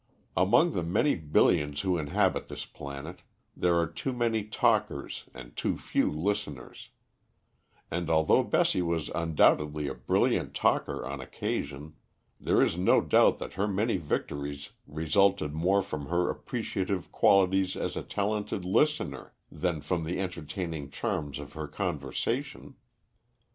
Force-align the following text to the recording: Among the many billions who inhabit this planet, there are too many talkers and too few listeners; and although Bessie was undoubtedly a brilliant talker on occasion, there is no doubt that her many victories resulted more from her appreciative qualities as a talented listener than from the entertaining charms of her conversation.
Among 0.35 0.71
the 0.71 0.81
many 0.81 1.13
billions 1.13 1.81
who 1.81 1.99
inhabit 1.99 2.47
this 2.47 2.65
planet, 2.65 3.21
there 3.55 3.77
are 3.77 3.85
too 3.85 4.13
many 4.13 4.43
talkers 4.43 5.25
and 5.31 5.55
too 5.55 5.77
few 5.77 6.09
listeners; 6.11 6.89
and 7.91 8.09
although 8.09 8.41
Bessie 8.41 8.81
was 8.81 9.09
undoubtedly 9.13 9.87
a 9.87 9.93
brilliant 9.93 10.55
talker 10.55 11.05
on 11.05 11.21
occasion, 11.21 11.93
there 12.39 12.63
is 12.63 12.75
no 12.79 12.99
doubt 13.01 13.37
that 13.37 13.53
her 13.53 13.67
many 13.67 13.97
victories 13.97 14.71
resulted 14.87 15.53
more 15.53 15.83
from 15.83 16.07
her 16.07 16.31
appreciative 16.31 17.11
qualities 17.11 17.75
as 17.75 17.95
a 17.95 18.01
talented 18.01 18.65
listener 18.65 19.33
than 19.51 19.81
from 19.81 20.03
the 20.03 20.19
entertaining 20.19 20.89
charms 20.89 21.37
of 21.37 21.53
her 21.53 21.67
conversation. 21.67 22.73